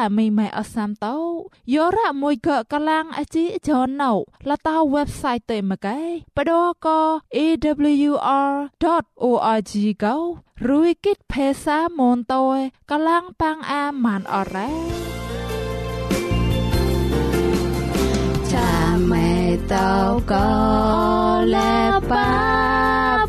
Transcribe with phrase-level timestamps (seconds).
[0.00, 1.16] តែមីម៉ែអសាមតោ
[1.74, 4.12] យោរ៉ាមួយកកឡាំងអជីចនណៅ
[4.48, 6.00] លតា website ទៅមកែ
[6.36, 6.52] បដ
[6.84, 6.88] ក
[7.36, 8.12] awr.org
[10.04, 10.16] កោ
[10.68, 12.44] រួយគិតភាសាមនតោ
[12.90, 14.70] កឡាំងប៉ាងអាម៉ានអរ៉ា
[18.52, 18.72] ចា
[19.10, 19.30] មេ
[19.72, 19.92] តោ
[20.32, 20.50] កោ
[21.54, 21.76] លេ
[22.10, 22.30] ប៉ា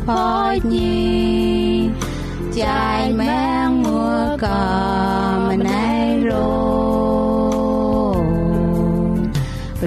[0.08, 0.26] ផោ
[0.72, 1.02] ញី
[2.60, 4.06] ចាយមែងមួ
[4.44, 4.46] ក
[5.46, 5.51] មណៃ
[6.32, 6.62] រោ
[9.78, 9.82] ប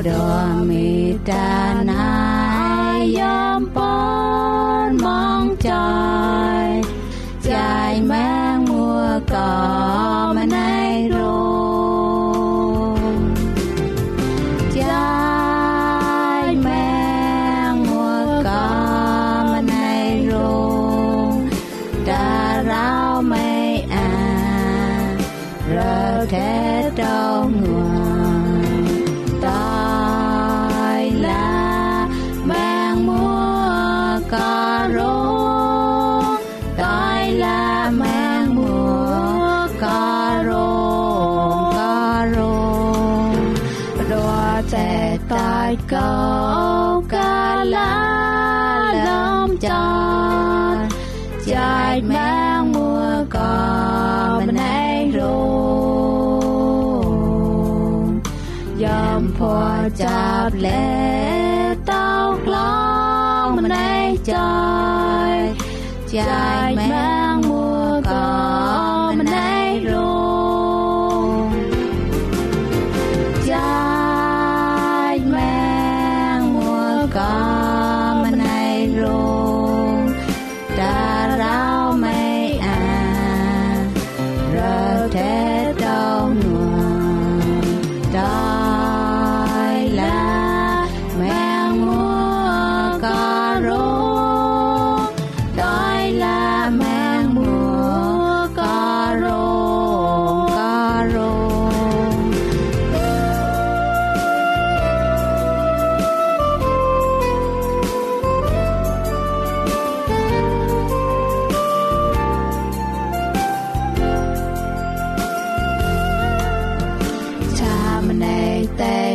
[1.31, 1.84] ដ
[60.55, 65.55] chạp lệ tao lòng bên ấy trời
[66.11, 67.34] chạy mang mùa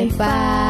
[0.08, 0.16] Bye.
[0.16, 0.69] Bye.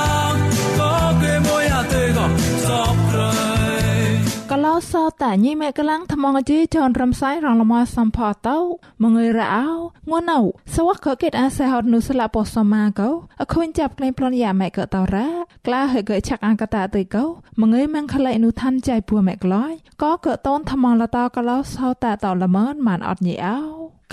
[4.89, 8.17] សោតែញីមេកលាំងថ្មងជីចនរំសាយរងលមសំផ
[8.47, 8.57] តោ
[9.03, 9.67] មងើយរអោ
[10.09, 10.41] ងួនអោ
[10.75, 13.09] សវកកេតអាសេហត់នុស្លាពសមាកោ
[13.41, 15.29] អខុញចាប់ក្លែងប្លន់យ៉ាមេកតរ៉ា
[15.67, 17.25] ក្លាហេកឆាក់អង្កតាទៅកោ
[17.61, 23.59] មងើយមងខលៃនុឋានចៃពួមេក្លយក៏កតនថ្មងលតកលោសោតែតលមនមានអត់ញីអោ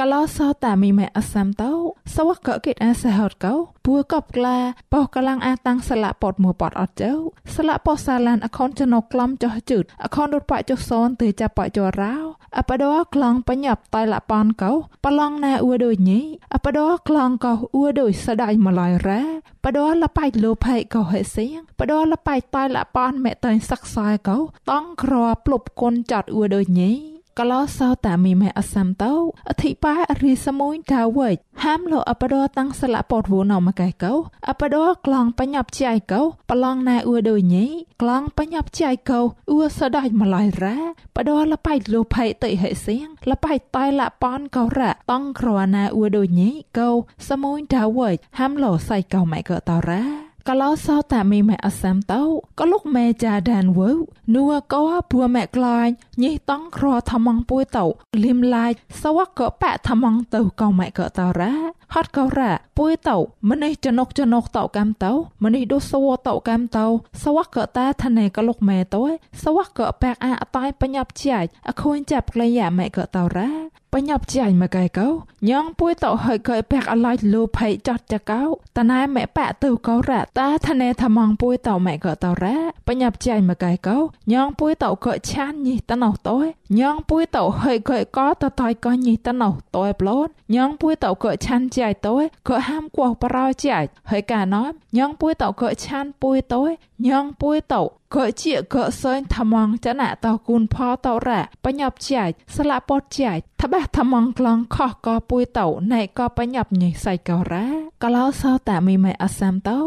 [0.02, 1.72] កលោសោតាមីម៉ែអសាំតោ
[2.14, 3.54] សវកកេតអាសហតកោ
[3.86, 4.56] ពួកបក្លា
[4.92, 7.12] បោះកលាំងអាតាំងស្លាក់ពតមួពតអត់ចៅ
[7.56, 12.14] ស្លាក់ពោះសាឡានអខនចណកក្លំចោះជឺតអខនរត់បចុះសនទៅចាប់បចរោ
[12.58, 14.72] អបដោក្លងបញ្ញាប់តៃលប៉នកោ
[15.04, 16.20] ប្រឡងណែអ៊ូដូចញី
[16.54, 19.22] អបដោក្លងកោអ៊ូដូចស្ដាយម្លាយរ៉ា
[19.64, 24.38] បដោលបៃលោផៃកោហេសៀងបដោលបៃតៃលប៉នមេតៃសឹកសាយកោ
[24.70, 25.14] តង់ក្រ
[25.44, 29.12] ផ្លប់គុនចាត់អ៊ូដូចញី កលោសោតាមីមេអសាំតោ
[29.50, 34.12] អធិបាយអរិសមួយដាវិចហាមលោអបដរតាំងស្លាពតវូណមកែកោ
[34.48, 36.20] អបដរក្លងបញ្ញាប់ចៃកោ
[36.50, 37.66] ប្រឡងណែអ៊ូដូចញី
[38.02, 39.20] ក្លងបញ្ញាប់ចៃកោ
[39.50, 40.78] អ៊ូសដាច់ម្លាយរ៉ា
[41.16, 46.90] បដរលបៃលោផៃតិហេសៀងលបៃតៃលប៉នកោរ៉ាតង់ក្រណាអ៊ូដូចញីកោ
[47.28, 52.22] សមួយដាវិចហាមលោសៃកោម៉ៃកោតរ៉ា កលោសោតាមីម៉ែអសាំតោ
[52.58, 53.90] ក៏លោកម៉ែចាដានវើ
[54.34, 57.86] នួក៏ពួម៉ែក្លាញ់ញីតង់ក្រថ្មងពួយតោ
[58.24, 58.70] លឹមឡាយ
[59.02, 61.54] សវកក៏ប៉ថ្មងទៅក៏ម៉ែក៏តរ៉ា
[61.94, 63.16] ហត់ក៏រ៉ាពួយតោ
[63.50, 65.12] ម្នេះចនុកចនុកតោកំតោ
[65.44, 66.86] ម្នេះដូសវតោកំតោ
[67.22, 69.02] សវកក៏តាឋានេក៏លោកម៉ែតោ
[69.42, 73.50] សវកក៏ប៉អាអតៃបញ្ញាប់ជាចអខូនចាប់ក្លែយ៉ាម៉ែក៏តរ៉ា
[73.94, 75.08] បញ្ញាប់ចាញ់មកកែកោ
[75.50, 78.42] ញងពួយតោហើយកែបាក់អឡៃលោភ័យចាត់ចកោ
[78.76, 82.56] តណែម៉ែប៉ទៅកោរ៉ាតាឋនេថ្មងពួយតោម៉ែក៏តរ៉ា
[82.88, 83.96] បញ្ញាប់ចាញ់មកកែកោ
[84.32, 86.36] ញងពួយតោក៏ឆានញីតណោតោ
[86.80, 92.14] ញងពួយតោហើយកែកោតតៃក៏ញីតណោតោប្លូនញងពួយតោក៏ឆានចៃតោ
[92.48, 93.78] ក៏ហាមគោះប្រោចៃ
[94.10, 94.64] ហើយកាណោ
[94.98, 96.62] ញងពួយតោក៏ឆានពួយតោ
[97.06, 97.82] ញងពួយតោ
[98.16, 107.66] ក៏ជាក៏សើញថ្មងចណាតោគូនផតោរ៉ាបញ្ញាប់ចាច់ស្លាពតចាច់ថាបះថ្មងក្លងខោះក៏ពួយតោណែក៏បញ្ញាប់ញីសៃក៏រ៉ា
[108.02, 109.78] ក៏ឡោសោតាមីម៉ែអសាំតោ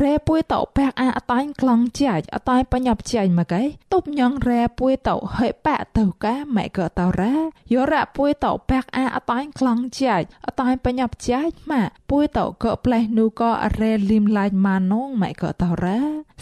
[0.00, 3.62] រ៉ែពួយតោបែកអាអតាញ់ក្លងចាច់អតាញ់បញ្ញាប់ចាច់មកឯ
[3.92, 7.34] តុបញងរ៉ែពួយតោហើយប៉ទៅកាម៉ែក៏តោរ៉ា
[7.72, 13.50] យោរ៉ាពួយតោបែកអាអតាញ់ក្លងចាច់អតាញ់បញ្ញាប់ចាច់ម៉ាពួយតោក៏ផ្លេះនូក៏
[13.80, 16.00] រ៉ែលឹមឡាច់ម៉ានងម៉ែក៏តោរ៉ា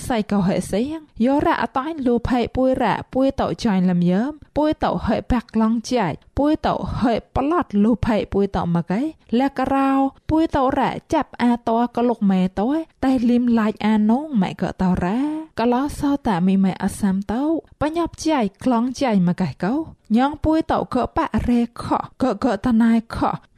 [0.09, 9.03] សៃក៏ហេសៀងយោរ៉ាអតាញ់លូផៃពួយរ៉ាពួយតោចាញ់លំយើមពួយតោហេបាក់ឡងចាច់ពួយតោហេប្លាត់លូផៃពួយតោមកឯ
[9.39, 9.91] លះការោ
[10.31, 12.69] ពួយតោរ៉ាចាប់អាតោក៏លុកម៉ែតោ
[13.05, 15.19] តែលឹមឡាច់អានងម៉ែក៏តោរ៉ា
[15.61, 17.43] ក៏ឡោសោតាមីម៉ែអសាំតោ
[17.81, 19.75] បញ្ញាប់ចាច់ក្លងចាច់មកឯកោ
[20.17, 21.85] ញងពួយតោក៏ប៉រ៉េខ
[22.23, 23.17] ក៏ក៏តណៃខ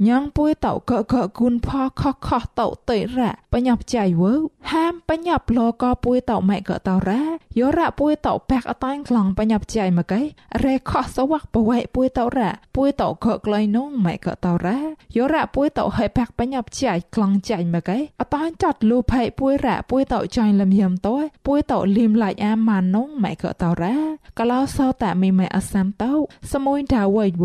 [0.09, 1.69] ញងពួយតោក៏ក៏គុនផ
[2.01, 2.29] ខខ
[2.59, 4.33] តោតៃរ៉ាបញ្ញាប់ចាច់វើ
[4.71, 7.23] ហាមបញ្ញាប់លក៏ពួយតោម៉ែក៏តោរ៉ា
[7.59, 10.23] យោរ៉ាពួយតោបាក់អតាញ់ក្លងបញ្ញាប់ចាច់មកឯ
[10.65, 14.79] រ៉េខសវ័កបវៃពួយតោរ៉ាពួយតោក៏ក្លៃនងម៉ែក៏តោរ៉ា
[15.17, 21.17] យោរ៉ាពួយតោហេបាក់បញ្ញាប់ចាច់ក្លងចាច់មកឯអតាញ់ចាត់លូផៃពួយរ៉ាពួយតោចាញ់លំយំតោ
[21.47, 23.97] ពួយតោលីមឡាច់អាម៉ានងម៉ែក៏តរ៉ា
[24.39, 26.13] កលោសោតាមីម៉ែអសាំតោ
[26.53, 27.45] សមួយដាវៃវ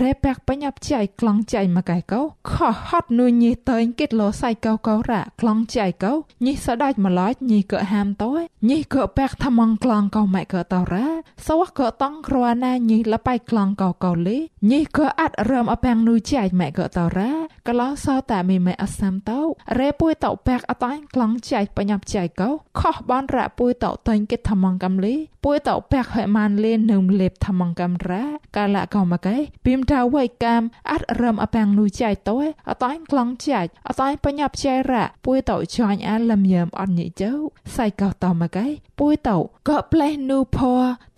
[0.00, 2.20] រ៉េប៉ាក់បញ្ញាប់ចៃក្លងចៃមកកែកោ
[2.52, 2.54] ខ
[2.86, 6.12] ហត់នួញីតើងគិតលោសៃកោកោរ៉ាក្លងចៃកោ
[6.44, 8.32] ញីសដាច់ម្លាច់ញីក៏ហាមតោ
[8.70, 11.06] ញីក៏ប៉ាក់ថ្មងក្លងកោម៉ែក៏តរ៉ា
[11.46, 14.38] សវក៏តង់ក្រណាញីលបៃក្លងកោកោលេ
[14.70, 17.32] ញីក៏អាត់រំអប៉ាំងនួចៃម៉ែក៏តរ៉ា
[17.68, 19.40] កលោសោតាមីម៉ែអសាំតោ
[19.78, 22.50] រ៉េពួយតោប៉ាក់អតាញ់ក្លងចៃបញ្ញាប់ចៃកោ
[22.80, 25.14] ខោះបនរ៉ាពួយតោតេងគិតថ្មងកំលី
[25.44, 28.24] ពួយតោប៉ាក់ហើយម៉ានលេនឹងលេបថ្មងកំរ៉ា
[28.56, 32.36] កាលៈកោមកែពីមតាវៃកាមអាត់រំអប៉ាំងនួចៃតោ
[32.70, 37.30] អតាញ់ក្លងចៃអតាញ់បញ្ញាប់ចៃរ៉ាពួយតោចាញ់អាលឹមយ៉ាមអត់ញីចៅ
[37.76, 38.66] សៃកោតោមកែ
[39.00, 39.38] ពួយតោ
[39.68, 40.58] ក៏ផ្លេះនូផ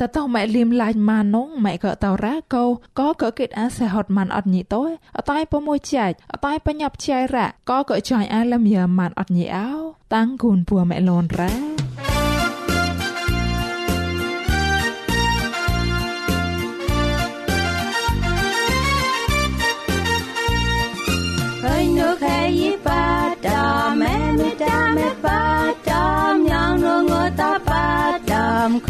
[0.01, 2.65] តតោម៉ែលីមឡាញ់ម៉ានងម៉ែក៏តោរ៉ាកោ
[2.99, 4.83] ក៏ក៏គិតអាសេហត់ម៉ានអត់ញីតោ
[5.17, 9.71] អតាញ់ពមួយចៃអតាញ់បញ្ញាប់ចៃរ៉ាក៏ក៏ចាញ់អាលឹមយ៉ាមម៉ានអត់ញីអោ
[10.15, 11.88] តាំងគូនពួម៉ែលនរ៉ា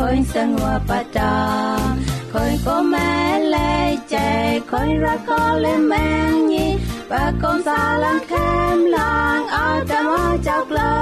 [0.09, 1.35] อยสังวาปตา
[2.33, 3.13] คอยก็แม่
[3.51, 4.17] เลยใจ
[4.71, 5.95] คอยรักก็เลยแม
[6.31, 6.71] งนี้
[7.11, 8.33] ปากกมสาลังแค
[8.77, 10.99] มลางเอาแต่ว่าเจ้ากลอ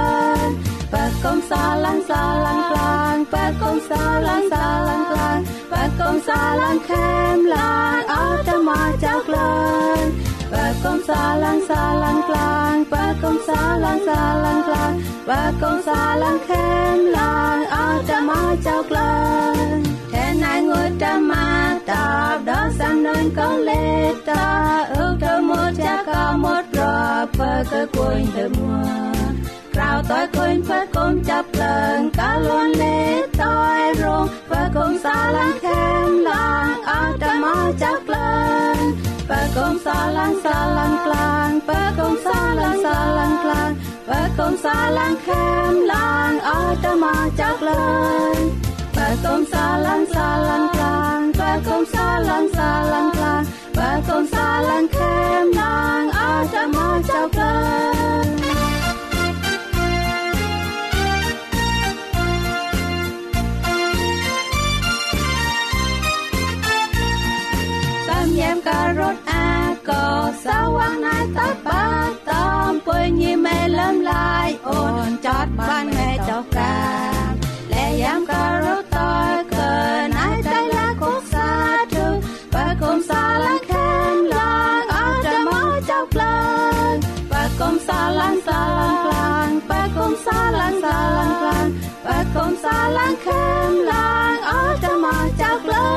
[0.46, 0.48] น
[0.92, 5.38] ปากกมสาลังสาลังกลางปากกมสาลังสาลังกลาง
[5.72, 6.90] ปากกมสาลังแค
[7.36, 9.54] มลางเอาแต่มาเจ้ากลอ
[10.02, 10.04] น
[10.50, 12.06] đàm khơi sang ngô ba đàm khơi có mẹ lê chạy khơi ra có lên
[12.06, 12.06] mang nhi ba con xa lăng khem lăng ở đàm ở chọc lên ba con
[12.06, 12.06] xa lăng xa lăng lăng ba con xa lăng xa lăng lăng ba con xa
[12.06, 12.06] lăng khem lăng ở đàm ở chọc lên ba con xa lăng xa lăng lăng
[12.06, 12.30] ba con xa lăng xa lăng lăng
[15.26, 16.74] ba con xa lăng khem
[17.06, 23.30] lăng ở trăm ở chọc lên thế này ngồi trăm mà đạp đó sang nơi
[23.36, 28.86] có lệ ta ước thơ một cha có một rò bơ cơ quên thơ mùa
[29.74, 35.30] rào tôi quên phất con chấp lần cả luôn lệ tôi rong và con xa
[35.30, 36.25] lăng khem lăng
[44.66, 48.50] ba con sa lang khem lang ở trong mà chắc lên
[48.96, 53.44] ba con sa lang sa lang klang ba con sa lang sa lang klang
[53.76, 58.26] ba con sa lang khem lang ở trong mà chắc lên
[68.40, 69.46] យាមការត់អា
[69.88, 70.04] ក៏
[70.44, 72.25] សាវាងណាយតបាតំពុ
[73.10, 76.76] ញញីមេលំឡាយអូនចតបានមេចោកា
[77.72, 78.98] លែយាមការត់ត
[79.54, 79.74] កើ
[80.16, 81.50] ណាយតៃឡាកុសា
[81.94, 82.06] ទើ
[82.54, 84.52] បើគុំសាឡាខែមឡា
[84.92, 86.38] អត់តែមកចោក្លា
[86.88, 86.92] ង
[87.32, 91.66] បើគុំសាឡាសាឡាក្លាងបើគុំសាឡាសាឡាក្លាង
[92.06, 94.06] បើគុំសាឡាខែមឡា
[94.48, 95.96] អត់តែមកចោក្លាង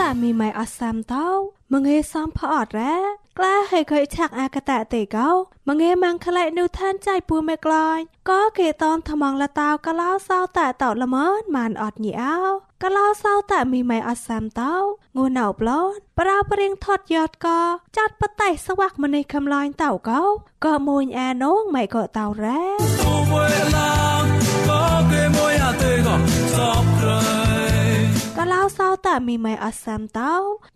[0.00, 1.26] តាមីម៉ៃអសាំតោ
[1.72, 2.96] មងេសំផអត់រ៉ា
[3.38, 5.28] ក្លាហេខិឆាក់អាកតៈទេកោ
[5.68, 12.36] មងេម៉ាំងក្លែនូឋានចៃពូមេក្លាញ់ក៏គេតនថ្មងលតាវក៏ឡោសោតាតោល្មនម៉ានអត់ញីអោ
[12.82, 14.74] ក៏ឡោសោតាមីម៉ៃអសាំតោ
[15.16, 17.60] ងូណៅប្លន់ប្រោព្រៀងថត់យត់ក៏
[17.96, 20.22] ចាត់បតៃស្វាក់ម្នេះកំឡាញ់តោកោ
[20.64, 24.01] ក៏មួយអានងម៉ៃក៏តោរ៉ា
[28.42, 30.32] ក៏ឡៅសោតាមីម៉ៃអសាំតោ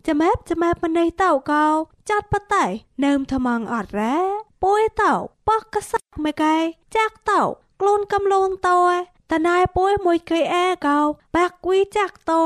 [0.07, 1.65] ចាំែបចាំែបម្នេះតោកោ
[2.09, 2.65] ចាត់បតៃ
[3.05, 4.17] នឹមថ្មងអត់រ៉ា
[4.63, 5.13] ពួយតោ
[5.47, 6.55] បោះកសាក់មួយកែ
[6.95, 7.41] ចាក់តោ
[7.79, 8.79] ខ្លួនកំលូនតោ
[9.31, 10.99] តណៃពួយមួយគេអែកោ
[11.35, 12.41] បាក់គួយចាក់តោ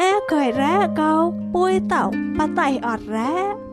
[0.00, 1.12] អែកែរ៉ាកោ
[1.54, 2.04] ពួយតោ
[2.38, 3.32] បតៃអត់រ៉ា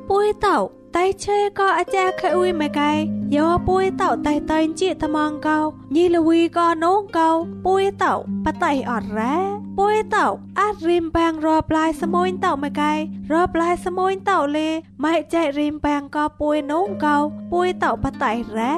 [0.10, 0.58] ពួយតោ
[0.96, 2.92] តៃឆេក៏អាចារ្យខអ៊ុយមួយកែ
[3.36, 5.60] យោពួយតោតៃតៃជីថ្មងកោ
[5.96, 7.30] ញីលវីក៏នងកោ
[7.66, 8.14] ពួយតោ
[8.46, 9.36] បតៃអត់រ៉ា
[9.78, 10.26] ពួយតោ
[10.60, 12.94] អាចរីមបាំងរបឡាយសមួយតោមួយកែ
[13.34, 14.70] របឡាយសមួយតោលេ
[15.06, 17.18] ម៉ែចែករីមបាំងក៏ពួយនងកោ
[17.52, 18.76] ពួយតោបតៃរ៉ា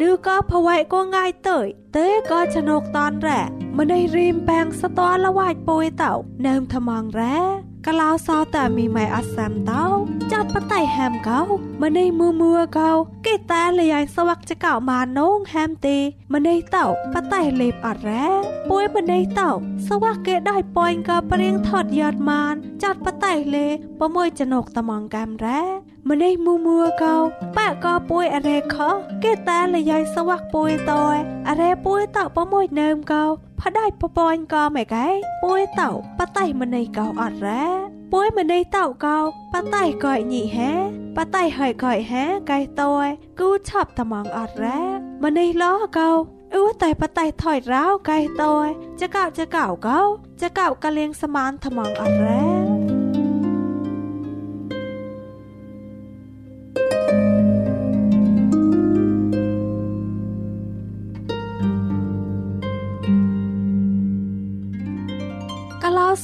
[0.00, 1.30] ぬក៏ភវៃក៏ងាយ
[1.96, 3.40] ទៅទេក៏ឆ្នុកតនរ៉ា
[3.78, 6.12] ម្នេះរីមបាំងសតលវាច់ពួយតោ
[6.46, 7.38] នឹមថ្មងរ៉ា
[7.86, 9.84] កលោសោតែមីម៉ែអសាំតោ
[10.32, 11.40] ចាត់បតៃហាមកោ
[11.82, 12.90] ម្នេះមួមួកោ
[13.26, 15.98] គេតែលយាយសវាក់ចកោម៉ានងហាមទេ
[16.34, 18.26] ម្នេះតោបតៃលេបអរ៉ា
[18.70, 19.50] ពួយម្នេះតោ
[19.88, 23.66] សវាក់គេដៃប៉ាញ់ក៏ព្រៀងថត់យ៉ាត់ម៉ានចាត់បតៃលេ
[24.00, 25.62] ប្រមួយចណុកតំងកាមរ៉ា
[26.10, 27.16] ម្នេះមួមួកោ
[27.58, 27.94] ប៉ក៏
[31.82, 33.24] ពួយអរេខគេតែលយាយសវាក់ពួយតោអរេពួយតោប្រមួយនៅមកោ
[33.58, 35.08] ផដៃពពញក៏មិនកែ
[35.42, 37.64] ពួយតោបតៃម្នេះកោអត់រ៉ា
[38.12, 39.18] ពួយម្នេះតោកោ
[39.52, 40.72] បតៃកោញីហេ
[41.16, 42.92] បតៃហើយកោហេកែតោ
[43.40, 44.80] គូឆប់តំងអត់រ៉ា
[45.24, 46.10] ម្នេះឡោកោ
[46.54, 48.54] អ៊ូតែបតៃថយរោកែតោ
[49.00, 50.00] ចកោចកោកោ
[50.42, 52.71] ចកោកលៀងសមានថ្មងអត់រ៉ា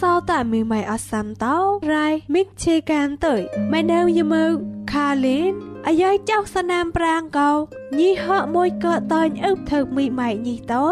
[0.00, 1.56] សោតែមីម៉ៃអសាំតោ
[1.92, 3.34] រ៉ៃមិកឈេកានទៅ
[3.72, 4.44] ម៉ែនៅយមើ
[4.92, 5.52] ខាលីន
[5.86, 7.50] អាយ៉ៃចៅសណាមប្រាងកោ
[7.98, 10.86] ញីហកមួយក៏តាញ់អឹបធ្វើមីម៉ៃញីតោ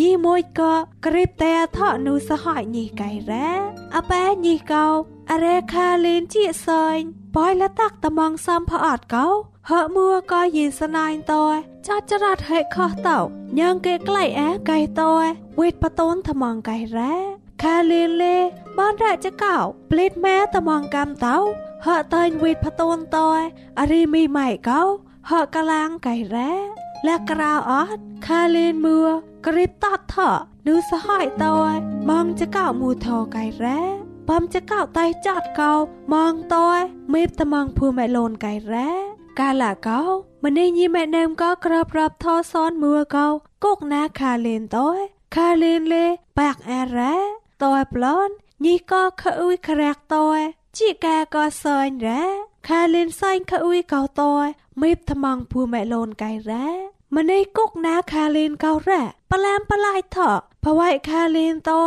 [0.00, 0.74] ញីមួយក៏
[1.06, 3.50] ក្រៀបតែថោនូសហយញីកៃរ៉ា
[3.96, 4.86] អប៉ែញីកោ
[5.30, 6.98] អរេខាលីនជាសើញ
[7.36, 9.26] ប៉យលតាក់តំងសំផអត់កោ
[9.70, 11.44] ហកមួក៏យីសណាញ់តោ
[11.86, 13.18] ចាត់ចរ៉ាត់ហេខោះតោ
[13.58, 15.12] ញ៉ងគេក្លៃអែកៃតោ
[15.60, 18.35] វេតបតូនថ្មងកៃរ៉ា ខាលេលេ
[18.77, 19.55] បានរចកោ
[19.91, 21.37] ប្លេតម៉ែតំងកំតោ
[21.85, 23.41] ហកតាញ់វិតផតូនតយ
[23.79, 24.81] អរីមីម៉ៃកោ
[25.29, 26.51] ហកកឡាងកៃរ៉ា
[27.07, 29.03] លាក្រៅអត់ខាលេនមួ
[29.47, 30.15] ក្រីបតតថ
[30.67, 31.73] នូសហយតយ
[32.09, 33.81] បងចកោមូថកៃរ៉ា
[34.29, 35.73] បំចកោតៃចាត់កោ
[36.13, 36.79] มองតយ
[37.13, 38.89] មេបតំងភូម៉ែលូនកៃរ៉ា
[39.39, 40.01] កាលាកោ
[40.45, 43.27] ម្នេះញីម៉ែនឹមក៏ក្របរាប់ថសនមួកោ
[43.65, 44.99] គកណាខាលេនតយ
[45.35, 46.05] ខាលេនលេ
[46.39, 47.15] បាក់អរ៉ា
[47.64, 48.32] តើប្លន់
[48.64, 50.26] ញីក៏ខអ៊ុយក្រាក់តើ
[50.76, 52.22] ជីកាក៏សើញរ៉ា
[52.68, 54.32] ខាលិនសែងខអ៊ុយកោតើ
[54.82, 56.66] មេបថ្មងភូម៉ែលូនកៃរ៉ា
[57.16, 60.30] ម្នេះគុកណាខាលិនកោរ៉ាប្លាមប្លាយថោ
[60.64, 61.84] ភវៃខាលិនតើ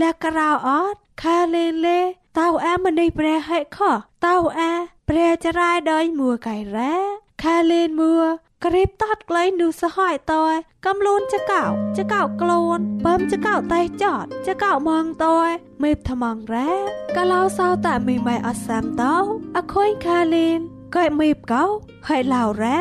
[0.00, 2.00] លះក្រៅអត់ខាលិនលេ
[2.38, 3.78] តៅអាម្នេះប្រែហេខ
[4.26, 4.72] តៅអា
[5.08, 6.94] ប្រែចរាយដោយមួកៃរ៉ា
[7.42, 8.20] ខាលិនមួ
[8.65, 10.43] ក្រៀបតាត់ក្លែងនូសហយតើ
[10.85, 11.63] កំលូនចកោ
[11.97, 15.37] ចកោក្លូនបើមចកោតៃចតចកោมองតើ
[15.83, 16.71] មេបថ្មងរ៉ា
[17.17, 19.15] កាឡោសោតមីម៉ៃអសាំតោ
[19.57, 20.59] អខុយខាលីន
[20.95, 21.63] កែមេបកោ
[22.07, 22.79] ហើយឡៅរ៉ា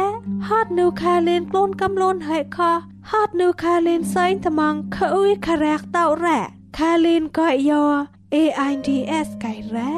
[0.49, 2.59] ហត់នូខាលីនក្លូនកំលូនហើយខ
[3.11, 6.41] ហត់នូខាលីនសែងថ្មងខអ៊ុយខារ៉ាក់តោរ៉ា
[6.79, 7.85] ខាលីនកែយោ
[8.35, 9.93] AIDS កៃរ៉ា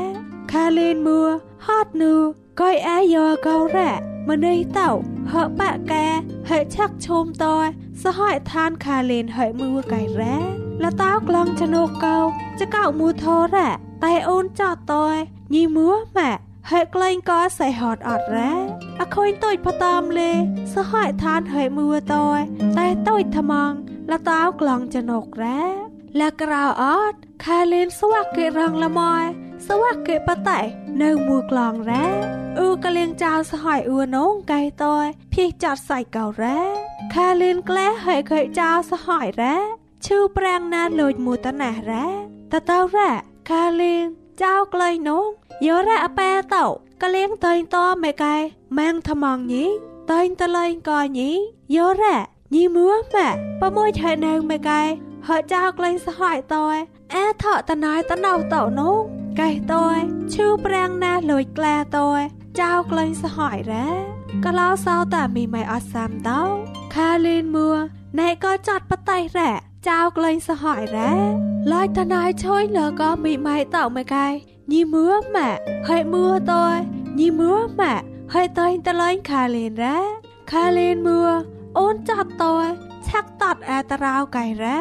[0.51, 1.21] ខាលីនមួ
[1.67, 2.13] ហត់នូ
[2.59, 3.91] កែអាយោកោរ៉ា
[4.29, 4.89] ម្នេះតោ
[5.33, 6.05] ហបាក់កែ
[6.49, 7.65] ហេឆាក់ឈុំតយ
[8.03, 10.37] សហយឋានខាលេនហេមួកៃរ៉ា
[10.83, 12.17] លតោក្លងចណូកោ
[12.59, 13.69] ចកោមូធរ៉ា
[14.03, 15.15] តែអូនចតតយ
[15.53, 18.53] ញីមួម៉ាក់ហេក្លែងក៏សៃហត់អត់រ៉ា
[19.01, 20.31] អខូនតុយផតាមលេ
[20.75, 22.39] សហយឋានហេមួតយ
[22.77, 23.71] តែតុយថ្មង
[24.11, 25.61] លតោក្លងចណូករ៉ា
[26.19, 29.25] លក្រៅអត់ខាលេនស្វាក់គេរងល្មយ
[29.69, 30.59] សវៈកេបតៃ
[31.03, 32.05] នៅមួយក្លងរ៉ា
[32.57, 36.59] អ៊ូកលៀងចៅសហយអ៊ូនងកៃតយភីចាត់សៃកោរ៉ា
[37.13, 39.55] ខាលៀនក្លែហើយខៃចៅសហយរ៉ា
[40.05, 42.05] ឈឺប្រាំងណាលូចមួយតណះរ៉ា
[42.51, 43.11] តតោរ៉ា
[43.49, 44.05] ខាលៀន
[44.41, 45.25] ចៅក្លែងនង
[45.67, 46.65] យោរ៉ាអប៉ែតោ
[47.03, 48.35] កលៀងតៃតមេកែ
[48.77, 49.65] ម៉ាំងថ្មងញី
[50.11, 51.31] តៃតលែងកញី
[51.75, 52.17] យោរ៉ា
[52.53, 53.29] ញីមួម៉ា
[53.61, 54.81] ប្រមួយឆៃនៅមេកែ
[55.27, 56.75] ហើយចៅក្លែងសហយតយ
[57.13, 59.99] អែថតណៃតណៅតោនង កែតយ
[60.33, 62.21] ឈឺប្រាំងណាលួយក្លាតយ
[62.59, 63.87] ចៅក្លែងសហយរ៉ា
[64.45, 66.41] ក៏ឡោសោតាមីម៉ៃអសាំតោ
[66.95, 67.71] ខាលីនមួ
[68.19, 69.51] ណែក៏ចាត់បតៃរ៉ា
[69.87, 71.11] ចៅក្លែងសហយរ៉ា
[71.71, 74.27] ឡាយតណៃឆុយលក៏មីម៉ៃតោមួយកែ
[74.71, 75.49] ញីមួម៉ា
[75.87, 76.77] ហើយមួតយ
[77.19, 77.93] ញីមួម៉ា
[78.33, 79.97] ហើយតៃតលែងខាលីនរ៉ា
[80.51, 81.21] ខាលីនមួ
[81.79, 82.65] អូនចាត់តយ
[83.07, 84.79] ឆាក់តាត់អាតរោកៃរ៉ា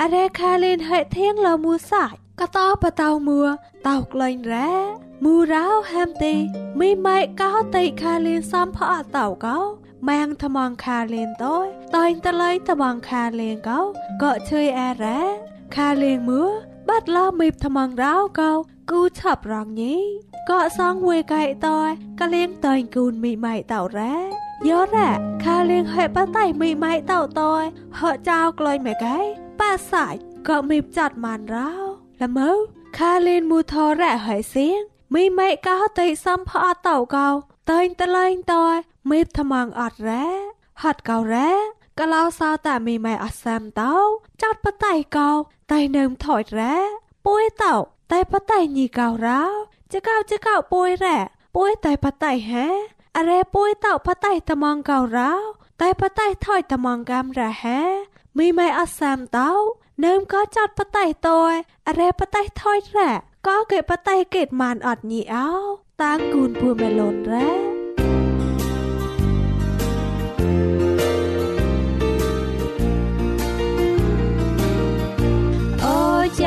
[0.00, 3.42] អរេខាលីនហើយធៀងលមួសាច់ កតោបតោមួ
[3.88, 4.70] តោក្លែងរ៉ា
[5.24, 6.34] មូរោហាំទេ
[6.80, 9.58] មីម៉ៃកោតៃខាលៀនសំផអតោកោ
[10.08, 13.80] ម៉ាងថ្មងខាលៀនតយតៃតឡៃថ្មងខាលៀនកោ
[14.22, 15.20] ក៏ជឿអរ៉ា
[15.76, 16.42] ខាលៀនមួ
[16.88, 18.50] បាត់ឡោមីបថ្មងរោកោ
[18.90, 19.94] គូឆាប់រងញី
[20.50, 21.88] ក៏សងវេកៃតយ
[22.20, 24.14] កលៀងតៃគូនមីម៉ៃតោរ៉ា
[24.68, 25.10] យោរ៉ា
[25.44, 27.62] ខាលៀងហេបតៃមីម៉ៃតោតយ
[28.00, 29.18] ហកចៅក្លែងម៉ែកែ
[29.60, 31.89] ប៉ាសាច់ក៏មីបចាត់ម៉ានរោ
[32.22, 32.50] ល្មើ
[32.98, 34.80] ខាលេនមូថរ៉ាហើយសៀង
[35.14, 37.28] មីម៉ៃកោតៃសំផអតោកោ
[37.70, 38.64] តេងតលែងតោ
[39.10, 40.26] មេបថ្មងអត់រ៉ា
[40.82, 41.50] ហត់កោរ៉ា
[41.98, 43.94] កលោសោតែមីម៉ែអសាមតោ
[44.42, 45.30] ចោតបតៃកោ
[45.72, 46.76] តៃនឹមថយរ៉ា
[47.26, 47.74] ពួយតោ
[48.12, 49.42] តៃបតៃញីកោរោ
[49.92, 51.18] ចកោចកោពួយរ៉ា
[51.56, 52.66] ពួយតៃបតៃហេ
[53.16, 55.32] អរ៉េពួយតោបតៃត្មងកោរោ
[55.82, 57.80] តៃបតៃថយត្មងកាមរ៉ាហេ
[58.38, 59.50] មីម៉ែអសាមតោ
[60.00, 61.46] เนิมก็จัดปะไตตัว
[61.86, 63.10] อะไรปะไตถอยแร่
[63.46, 65.48] ก็เกิดปะไตเกิดมานอดนี่เอา
[66.00, 67.50] ตางกูนพัวเมลอนแร้
[76.38, 76.46] ใจ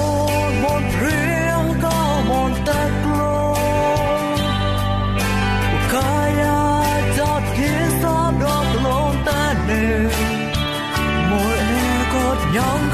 [12.53, 12.90] 영